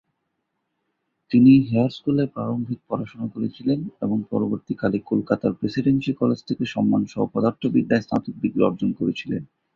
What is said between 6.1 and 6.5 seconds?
college